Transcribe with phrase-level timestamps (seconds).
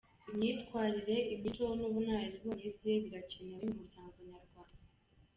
[0.31, 4.83] Imyitwarire, imico n’ubunararibonye bye birakenewe mu muryango Nyarwanda”.